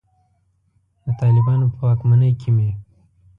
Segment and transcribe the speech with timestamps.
[1.03, 2.69] د طالبانو په واکمنۍ کې مې.